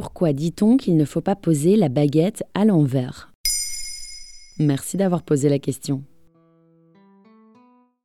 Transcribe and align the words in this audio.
Pourquoi 0.00 0.32
dit-on 0.32 0.76
qu'il 0.76 0.96
ne 0.96 1.04
faut 1.04 1.20
pas 1.20 1.34
poser 1.34 1.74
la 1.74 1.88
baguette 1.88 2.44
à 2.54 2.64
l'envers? 2.64 3.32
Merci 4.60 4.96
d'avoir 4.96 5.24
posé 5.24 5.48
la 5.48 5.58
question. 5.58 6.04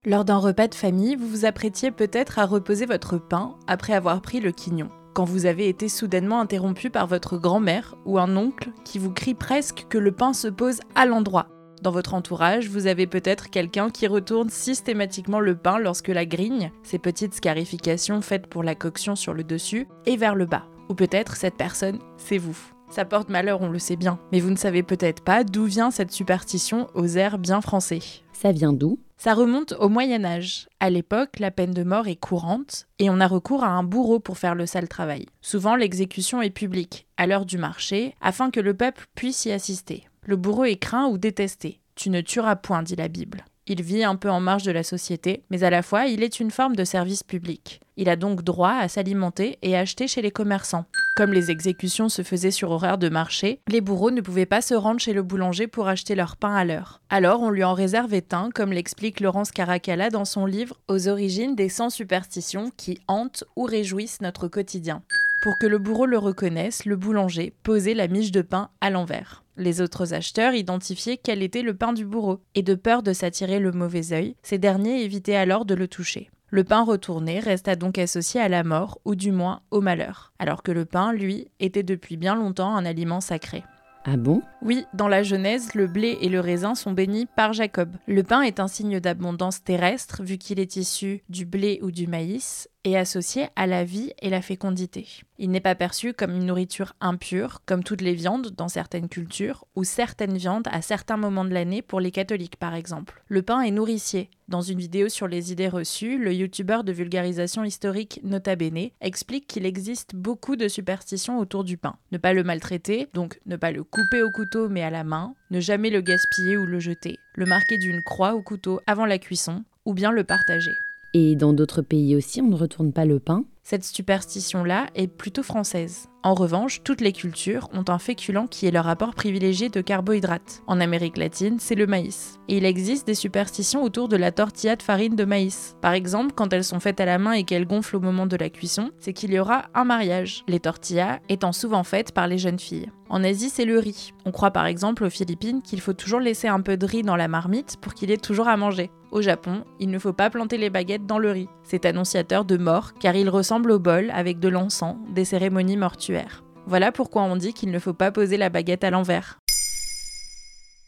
Lors 0.03 0.25
d'un 0.25 0.39
repas 0.39 0.67
de 0.67 0.73
famille, 0.73 1.15
vous 1.15 1.27
vous 1.27 1.45
apprêtiez 1.45 1.91
peut-être 1.91 2.39
à 2.39 2.47
reposer 2.47 2.87
votre 2.87 3.19
pain 3.19 3.53
après 3.67 3.93
avoir 3.93 4.23
pris 4.23 4.39
le 4.39 4.51
quignon, 4.51 4.89
quand 5.13 5.25
vous 5.25 5.45
avez 5.45 5.69
été 5.69 5.87
soudainement 5.87 6.39
interrompu 6.39 6.89
par 6.89 7.05
votre 7.05 7.37
grand-mère 7.37 7.93
ou 8.07 8.17
un 8.17 8.37
oncle 8.37 8.71
qui 8.83 8.97
vous 8.97 9.11
crie 9.11 9.35
presque 9.35 9.85
que 9.87 9.99
le 9.99 10.11
pain 10.11 10.33
se 10.33 10.47
pose 10.47 10.79
à 10.95 11.05
l'endroit. 11.05 11.49
Dans 11.83 11.91
votre 11.91 12.15
entourage, 12.15 12.69
vous 12.69 12.87
avez 12.87 13.05
peut-être 13.05 13.51
quelqu'un 13.51 13.91
qui 13.91 14.07
retourne 14.07 14.49
systématiquement 14.49 15.39
le 15.39 15.55
pain 15.55 15.77
lorsque 15.77 16.07
la 16.07 16.25
grigne, 16.25 16.71
ces 16.81 16.97
petites 16.97 17.35
scarifications 17.35 18.21
faites 18.21 18.47
pour 18.47 18.63
la 18.63 18.73
coction 18.73 19.15
sur 19.15 19.35
le 19.35 19.43
dessus, 19.43 19.87
est 20.07 20.17
vers 20.17 20.33
le 20.33 20.47
bas. 20.47 20.65
Ou 20.93 20.95
peut-être 20.95 21.37
cette 21.37 21.55
personne, 21.55 21.97
c'est 22.17 22.37
vous. 22.37 22.55
Ça 22.91 23.03
porte 23.03 23.29
malheur, 23.29 23.63
on 23.63 23.69
le 23.69 23.79
sait 23.79 23.95
bien, 23.95 24.19
mais 24.31 24.39
vous 24.39 24.51
ne 24.51 24.55
savez 24.55 24.83
peut-être 24.83 25.23
pas 25.23 25.43
d'où 25.43 25.65
vient 25.65 25.89
cette 25.89 26.11
superstition 26.11 26.87
aux 26.93 27.07
airs 27.07 27.39
bien 27.39 27.61
français. 27.61 27.97
Ça 28.31 28.51
vient 28.51 28.73
d'où? 28.73 28.99
Ça 29.17 29.33
remonte 29.33 29.73
au 29.79 29.89
Moyen 29.89 30.23
Âge. 30.23 30.67
À 30.79 30.91
l'époque, 30.91 31.39
la 31.39 31.49
peine 31.49 31.73
de 31.73 31.81
mort 31.83 32.07
est 32.07 32.15
courante 32.15 32.85
et 32.99 33.09
on 33.09 33.19
a 33.19 33.27
recours 33.27 33.63
à 33.63 33.69
un 33.69 33.81
bourreau 33.81 34.19
pour 34.19 34.37
faire 34.37 34.53
le 34.53 34.67
sale 34.67 34.87
travail. 34.87 35.25
Souvent, 35.41 35.75
l'exécution 35.75 36.43
est 36.43 36.51
publique, 36.51 37.07
à 37.17 37.25
l'heure 37.25 37.47
du 37.47 37.57
marché, 37.57 38.13
afin 38.21 38.51
que 38.51 38.59
le 38.59 38.75
peuple 38.75 39.07
puisse 39.15 39.45
y 39.45 39.51
assister. 39.51 40.03
Le 40.27 40.35
bourreau 40.35 40.65
est 40.65 40.75
craint 40.75 41.07
ou 41.07 41.17
détesté. 41.17 41.79
Tu 41.95 42.11
ne 42.11 42.21
tueras 42.21 42.55
point, 42.55 42.83
dit 42.83 42.95
la 42.95 43.07
Bible. 43.07 43.45
Il 43.65 43.81
vit 43.81 44.03
un 44.03 44.17
peu 44.17 44.29
en 44.29 44.41
marge 44.41 44.63
de 44.63 44.71
la 44.71 44.83
société, 44.83 45.43
mais 45.49 45.63
à 45.63 45.69
la 45.69 45.81
fois 45.81 46.07
il 46.07 46.21
est 46.21 46.39
une 46.41 46.51
forme 46.51 46.75
de 46.75 46.83
service 46.83 47.23
public. 47.23 47.79
Il 47.95 48.09
a 48.09 48.15
donc 48.15 48.43
droit 48.43 48.73
à 48.73 48.87
s'alimenter 48.87 49.57
et 49.61 49.77
acheter 49.77 50.07
chez 50.07 50.21
les 50.21 50.31
commerçants. 50.31 50.85
Comme 51.15 51.31
les 51.31 51.49
exécutions 51.49 52.09
se 52.09 52.23
faisaient 52.23 52.51
sur 52.51 52.71
horaire 52.71 52.97
de 52.97 53.07
marché, 53.07 53.59
les 53.69 53.81
bourreaux 53.81 54.11
ne 54.11 54.19
pouvaient 54.19 54.45
pas 54.45 54.61
se 54.61 54.73
rendre 54.73 54.99
chez 54.99 55.13
le 55.13 55.23
boulanger 55.23 55.67
pour 55.67 55.87
acheter 55.87 56.15
leur 56.15 56.35
pain 56.35 56.53
à 56.53 56.65
l'heure. 56.65 57.01
Alors 57.09 57.41
on 57.41 57.51
lui 57.51 57.63
en 57.63 57.73
réservait 57.73 58.33
un, 58.33 58.49
comme 58.49 58.73
l'explique 58.73 59.21
Laurence 59.21 59.51
Caracalla 59.51 60.09
dans 60.09 60.25
son 60.25 60.45
livre 60.45 60.79
Aux 60.89 61.07
origines 61.07 61.55
des 61.55 61.69
100 61.69 61.91
superstitions 61.91 62.71
qui 62.75 62.99
hantent 63.07 63.45
ou 63.55 63.63
réjouissent 63.63 64.21
notre 64.21 64.47
quotidien. 64.49 65.03
Pour 65.43 65.57
que 65.59 65.67
le 65.67 65.77
bourreau 65.77 66.05
le 66.05 66.17
reconnaisse, 66.17 66.85
le 66.85 66.95
boulanger 66.95 67.53
posait 67.63 67.93
la 67.93 68.07
miche 68.07 68.31
de 68.31 68.41
pain 68.41 68.69
à 68.81 68.89
l'envers. 68.89 69.42
Les 69.57 69.81
autres 69.81 70.13
acheteurs 70.13 70.53
identifiaient 70.53 71.17
quel 71.17 71.43
était 71.43 71.61
le 71.61 71.75
pain 71.75 71.93
du 71.93 72.05
bourreau, 72.05 72.39
et 72.55 72.63
de 72.63 72.75
peur 72.75 73.03
de 73.03 73.13
s'attirer 73.13 73.59
le 73.59 73.71
mauvais 73.71 74.13
œil, 74.13 74.35
ces 74.41 74.57
derniers 74.57 75.03
évitaient 75.03 75.35
alors 75.35 75.65
de 75.65 75.75
le 75.75 75.87
toucher. 75.87 76.29
Le 76.49 76.63
pain 76.63 76.83
retourné 76.83 77.39
resta 77.39 77.75
donc 77.75 77.97
associé 77.97 78.39
à 78.39 78.49
la 78.49 78.63
mort, 78.63 78.99
ou 79.05 79.15
du 79.15 79.31
moins 79.31 79.61
au 79.71 79.81
malheur, 79.81 80.33
alors 80.39 80.63
que 80.63 80.71
le 80.71 80.85
pain, 80.85 81.11
lui, 81.11 81.47
était 81.59 81.83
depuis 81.83 82.17
bien 82.17 82.35
longtemps 82.35 82.75
un 82.75 82.85
aliment 82.85 83.21
sacré. 83.21 83.63
Ah 84.05 84.17
bon? 84.17 84.41
Oui, 84.61 84.85
dans 84.93 85.07
la 85.07 85.23
Genèse, 85.23 85.75
le 85.75 85.87
blé 85.87 86.17
et 86.21 86.27
le 86.27 86.41
raisin 86.41 86.75
sont 86.75 86.91
bénis 86.91 87.25
par 87.25 87.53
Jacob. 87.53 87.89
Le 88.05 88.21
pain 88.21 88.41
est 88.41 88.59
un 88.59 88.67
signe 88.67 88.99
d'abondance 88.99 89.63
terrestre 89.63 90.23
vu 90.23 90.37
qu'il 90.37 90.59
est 90.59 90.75
issu 90.75 91.23
du 91.29 91.45
blé 91.45 91.79
ou 91.81 91.89
du 91.89 92.05
maïs 92.05 92.69
et 92.85 92.97
associé 92.97 93.47
à 93.55 93.67
la 93.67 93.83
vie 93.83 94.11
et 94.21 94.29
la 94.29 94.41
fécondité. 94.41 95.07
Il 95.39 95.51
n'est 95.51 95.59
pas 95.59 95.75
perçu 95.75 96.13
comme 96.13 96.35
une 96.35 96.45
nourriture 96.45 96.93
impure, 96.99 97.61
comme 97.65 97.83
toutes 97.83 98.01
les 98.01 98.13
viandes 98.13 98.51
dans 98.51 98.67
certaines 98.67 99.09
cultures, 99.09 99.65
ou 99.75 99.83
certaines 99.83 100.37
viandes 100.37 100.67
à 100.71 100.81
certains 100.81 101.17
moments 101.17 101.45
de 101.45 101.53
l'année 101.53 101.81
pour 101.81 101.99
les 101.99 102.11
catholiques 102.11 102.57
par 102.57 102.75
exemple. 102.75 103.23
Le 103.27 103.41
pain 103.41 103.61
est 103.61 103.71
nourricier. 103.71 104.29
Dans 104.49 104.61
une 104.61 104.79
vidéo 104.79 105.09
sur 105.09 105.27
les 105.27 105.51
idées 105.51 105.69
reçues, 105.69 106.17
le 106.17 106.33
youtubeur 106.33 106.83
de 106.83 106.91
vulgarisation 106.91 107.63
historique 107.63 108.19
Nota 108.23 108.55
Bene 108.55 108.89
explique 109.01 109.47
qu'il 109.47 109.65
existe 109.65 110.15
beaucoup 110.15 110.55
de 110.55 110.67
superstitions 110.67 111.39
autour 111.39 111.63
du 111.63 111.77
pain. 111.77 111.95
Ne 112.11 112.17
pas 112.17 112.33
le 112.33 112.43
maltraiter, 112.43 113.07
donc 113.13 113.39
ne 113.45 113.55
pas 113.55 113.71
le 113.71 113.83
couper 113.83 114.21
au 114.21 114.31
couteau 114.31 114.67
mais 114.69 114.83
à 114.83 114.89
la 114.89 115.03
main, 115.03 115.35
ne 115.51 115.59
jamais 115.59 115.89
le 115.89 116.01
gaspiller 116.01 116.57
ou 116.57 116.65
le 116.65 116.79
jeter, 116.79 117.17
le 117.35 117.45
marquer 117.45 117.77
d'une 117.77 118.01
croix 118.03 118.35
au 118.35 118.41
couteau 118.41 118.81
avant 118.87 119.05
la 119.05 119.17
cuisson, 119.17 119.63
ou 119.85 119.93
bien 119.93 120.11
le 120.11 120.23
partager. 120.23 120.77
Et 121.13 121.35
dans 121.35 121.53
d'autres 121.53 121.81
pays 121.81 122.15
aussi, 122.15 122.41
on 122.41 122.49
ne 122.49 122.55
retourne 122.55 122.91
pas 122.91 123.05
le 123.05 123.19
pain 123.19 123.45
Cette 123.65 123.85
superstition-là 123.85 124.87
est 124.93 125.07
plutôt 125.07 125.41
française. 125.41 126.09
En 126.21 126.33
revanche, 126.33 126.83
toutes 126.83 126.99
les 126.99 127.13
cultures 127.13 127.69
ont 127.73 127.85
un 127.87 127.97
féculent 127.97 128.49
qui 128.49 128.65
est 128.65 128.71
leur 128.71 128.89
apport 128.89 129.15
privilégié 129.15 129.69
de 129.69 129.79
carbohydrates. 129.79 130.63
En 130.67 130.81
Amérique 130.81 131.15
latine, 131.15 131.59
c'est 131.59 131.75
le 131.75 131.87
maïs. 131.87 132.39
Et 132.49 132.57
il 132.57 132.65
existe 132.65 133.07
des 133.07 133.15
superstitions 133.15 133.81
autour 133.81 134.09
de 134.09 134.17
la 134.17 134.33
tortilla 134.33 134.75
de 134.75 134.81
farine 134.81 135.15
de 135.15 135.23
maïs. 135.23 135.77
Par 135.81 135.93
exemple, 135.93 136.33
quand 136.35 136.51
elles 136.51 136.65
sont 136.65 136.81
faites 136.81 136.99
à 136.99 137.05
la 137.05 137.17
main 137.17 137.31
et 137.31 137.45
qu'elles 137.45 137.67
gonflent 137.67 137.95
au 137.95 138.01
moment 138.01 138.25
de 138.25 138.35
la 138.35 138.49
cuisson, 138.49 138.91
c'est 138.99 139.13
qu'il 139.13 139.33
y 139.33 139.39
aura 139.39 139.63
un 139.73 139.85
mariage, 139.85 140.43
les 140.49 140.59
tortillas 140.59 141.19
étant 141.29 141.53
souvent 141.53 141.85
faites 141.85 142.11
par 142.11 142.27
les 142.27 142.37
jeunes 142.37 142.59
filles. 142.59 142.91
En 143.09 143.23
Asie, 143.23 143.49
c'est 143.49 143.65
le 143.65 143.79
riz. 143.79 144.11
On 144.25 144.31
croit 144.31 144.51
par 144.51 144.65
exemple 144.65 145.03
aux 145.03 145.09
Philippines 145.09 145.61
qu'il 145.61 145.81
faut 145.81 145.93
toujours 145.93 146.19
laisser 146.19 146.47
un 146.47 146.61
peu 146.61 146.77
de 146.77 146.85
riz 146.85 147.03
dans 147.03 147.15
la 147.15 147.27
marmite 147.27 147.77
pour 147.79 147.93
qu'il 147.93 148.11
ait 148.11 148.17
toujours 148.17 148.47
à 148.47 148.57
manger. 148.57 148.91
Au 149.11 149.21
Japon, 149.21 149.63
il 149.79 149.91
ne 149.91 149.99
faut 149.99 150.13
pas 150.13 150.31
planter 150.31 150.57
les 150.57 150.71
baguettes 150.71 151.05
dans 151.05 151.19
le 151.19 151.29
riz. 151.29 151.47
C'est 151.63 151.85
annonciateur 151.85 152.45
de 152.45 152.57
mort 152.57 152.93
car 152.99 153.15
il 153.15 153.29
ressemble 153.29 153.71
au 153.71 153.79
bol 153.79 154.11
avec 154.13 154.39
de 154.39 154.49
l'encens, 154.49 154.97
des 155.13 155.25
cérémonies 155.25 155.77
mortuaires. 155.77 156.43
Voilà 156.67 156.91
pourquoi 156.91 157.23
on 157.23 157.35
dit 157.35 157.53
qu'il 157.53 157.71
ne 157.71 157.79
faut 157.79 157.93
pas 157.93 158.11
poser 158.11 158.37
la 158.37 158.49
baguette 158.49 158.83
à 158.83 158.89
l'envers. 158.89 159.39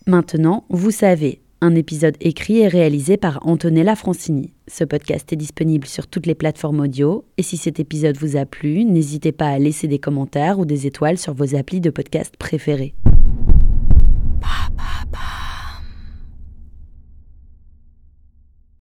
Maintenant, 0.07 0.65
vous 0.69 0.91
savez, 0.91 1.41
un 1.61 1.73
épisode 1.73 2.15
écrit 2.19 2.59
et 2.59 2.67
réalisé 2.67 3.17
par 3.17 3.45
Antonella 3.45 3.95
Francini. 3.95 4.53
Ce 4.67 4.83
podcast 4.83 5.31
est 5.33 5.37
disponible 5.37 5.87
sur 5.87 6.07
toutes 6.07 6.27
les 6.27 6.35
plateformes 6.35 6.81
audio 6.81 7.25
et 7.37 7.43
si 7.43 7.57
cet 7.57 7.79
épisode 7.79 8.17
vous 8.17 8.37
a 8.37 8.45
plu, 8.45 8.85
n'hésitez 8.85 9.31
pas 9.31 9.47
à 9.47 9.59
laisser 9.59 9.87
des 9.87 9.99
commentaires 9.99 10.59
ou 10.59 10.65
des 10.65 10.85
étoiles 10.85 11.17
sur 11.17 11.33
vos 11.33 11.55
applis 11.55 11.81
de 11.81 11.89
podcast 11.89 12.35
préférés. 12.37 12.93